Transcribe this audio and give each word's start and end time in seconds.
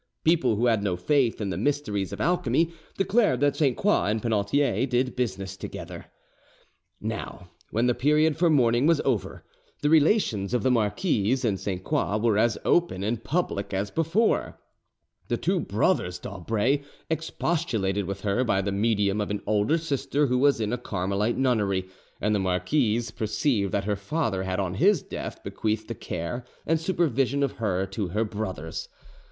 People 0.23 0.55
who 0.55 0.65
had 0.65 0.81
no 0.81 0.97
faith 0.97 1.39
in 1.39 1.51
the 1.51 1.57
mysteries 1.59 2.11
of 2.11 2.19
alchemy 2.19 2.73
declared 2.97 3.39
that 3.41 3.55
Sainte 3.55 3.77
Croix 3.77 4.05
and 4.07 4.19
Penautier 4.19 4.87
did 4.87 5.15
business 5.15 5.55
together. 5.55 6.07
Now, 6.99 7.51
when 7.69 7.85
the 7.85 7.93
period 7.93 8.35
for 8.35 8.49
mourning 8.49 8.87
was 8.87 8.99
over, 9.05 9.45
the 9.83 9.91
relations 9.91 10.55
of 10.55 10.63
the 10.63 10.71
marquise 10.71 11.45
and 11.45 11.59
Sainte 11.59 11.83
Croix 11.83 12.17
were 12.17 12.39
as 12.39 12.57
open 12.65 13.03
and 13.03 13.23
public 13.23 13.75
as 13.75 13.91
before: 13.91 14.59
the 15.27 15.37
two 15.37 15.59
brothers 15.59 16.17
d'Aubray 16.17 16.81
expostulated 17.11 18.05
with 18.07 18.21
her 18.21 18.43
by 18.43 18.59
the 18.59 18.71
medium 18.71 19.21
of 19.21 19.29
an 19.29 19.43
older 19.45 19.77
sister 19.77 20.25
who 20.25 20.39
was 20.39 20.59
in 20.59 20.73
a 20.73 20.79
Carmelite 20.79 21.37
nunnery, 21.37 21.87
and 22.19 22.33
the 22.33 22.39
marquise 22.39 23.11
perceived 23.11 23.71
that 23.71 23.83
her 23.83 23.95
father 23.95 24.41
had 24.41 24.59
on 24.59 24.73
his 24.73 25.03
death 25.03 25.43
bequeathed 25.43 25.87
the 25.87 25.93
care 25.93 26.43
and 26.65 26.79
supervision 26.79 27.43
of 27.43 27.51
her 27.57 27.85
to 27.85 28.07
her 28.07 28.23
brothers. 28.25 28.89